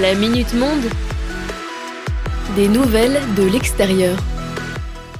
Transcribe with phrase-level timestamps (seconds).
[0.00, 0.88] La Minute Monde.
[2.56, 4.16] Des nouvelles de l'extérieur.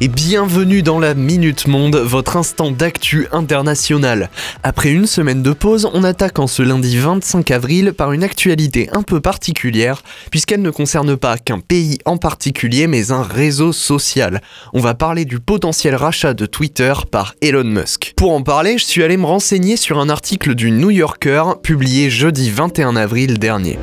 [0.00, 4.30] Et bienvenue dans la Minute Monde, votre instant d'actu international.
[4.62, 8.88] Après une semaine de pause, on attaque en ce lundi 25 avril par une actualité
[8.92, 14.40] un peu particulière, puisqu'elle ne concerne pas qu'un pays en particulier, mais un réseau social.
[14.72, 18.14] On va parler du potentiel rachat de Twitter par Elon Musk.
[18.16, 22.08] Pour en parler, je suis allé me renseigner sur un article du New Yorker publié
[22.08, 23.78] jeudi 21 avril dernier.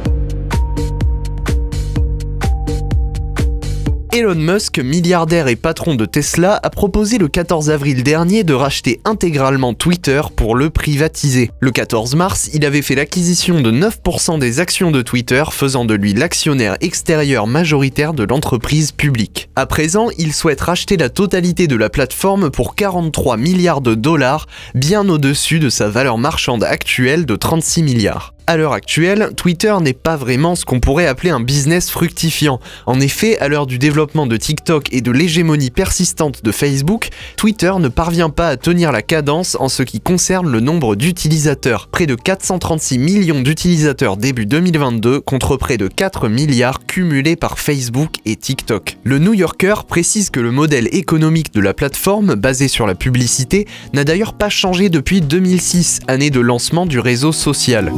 [4.19, 8.99] Elon Musk, milliardaire et patron de Tesla, a proposé le 14 avril dernier de racheter
[9.05, 11.51] intégralement Twitter pour le privatiser.
[11.61, 15.93] Le 14 mars, il avait fait l'acquisition de 9% des actions de Twitter, faisant de
[15.93, 19.49] lui l'actionnaire extérieur majoritaire de l'entreprise publique.
[19.55, 24.47] À présent, il souhaite racheter la totalité de la plateforme pour 43 milliards de dollars,
[24.75, 28.33] bien au-dessus de sa valeur marchande actuelle de 36 milliards.
[28.49, 32.59] À l'heure actuelle, Twitter n'est pas vraiment ce qu'on pourrait appeler un business fructifiant.
[32.87, 37.71] En effet, à l'heure du développement de TikTok et de l'hégémonie persistante de Facebook, Twitter
[37.77, 41.89] ne parvient pas à tenir la cadence en ce qui concerne le nombre d'utilisateurs.
[41.89, 48.15] Près de 436 millions d'utilisateurs début 2022 contre près de 4 milliards cumulés par Facebook
[48.25, 48.97] et TikTok.
[49.03, 53.67] Le New Yorker précise que le modèle économique de la plateforme, basé sur la publicité,
[53.93, 57.93] n'a d'ailleurs pas changé depuis 2006, année de lancement du réseau social.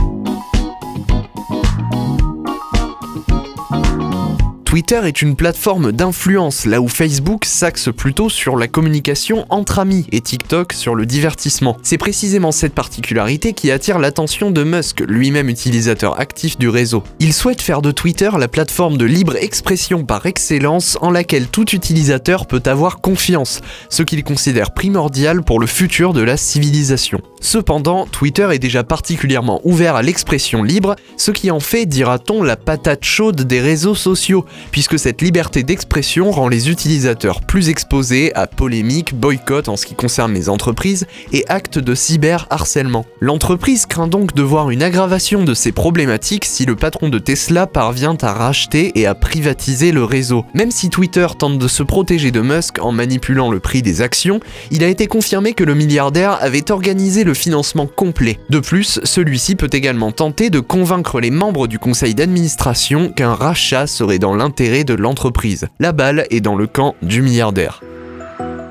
[4.72, 10.08] Twitter est une plateforme d'influence, là où Facebook s'axe plutôt sur la communication entre amis
[10.14, 11.76] et TikTok sur le divertissement.
[11.84, 17.04] C'est précisément cette particularité qui attire l'attention de Musk, lui-même utilisateur actif du réseau.
[17.20, 21.76] Il souhaite faire de Twitter la plateforme de libre expression par excellence en laquelle tout
[21.76, 27.20] utilisateur peut avoir confiance, ce qu'il considère primordial pour le futur de la civilisation.
[27.42, 32.56] Cependant, Twitter est déjà particulièrement ouvert à l'expression libre, ce qui en fait, dira-t-on, la
[32.56, 38.48] patate chaude des réseaux sociaux, puisque cette liberté d'expression rend les utilisateurs plus exposés à
[38.48, 43.06] polémiques, boycotts en ce qui concerne les entreprises et actes de cyberharcèlement.
[43.20, 47.68] L'entreprise craint donc de voir une aggravation de ces problématiques si le patron de Tesla
[47.68, 50.46] parvient à racheter et à privatiser le réseau.
[50.54, 54.40] Même si Twitter tente de se protéger de Musk en manipulant le prix des actions,
[54.70, 58.40] il a été confirmé que le milliardaire avait organisé le financement complet.
[58.50, 63.88] De plus, celui-ci peut également tenter de convaincre les membres du conseil d'administration qu'un rachat
[63.88, 65.68] serait dans l'intérêt de l'entreprise.
[65.80, 67.82] La balle est dans le camp du milliardaire.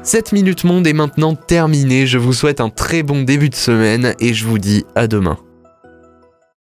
[0.03, 4.15] Cette Minute Monde est maintenant terminée, je vous souhaite un très bon début de semaine
[4.21, 5.39] et je vous dis à demain.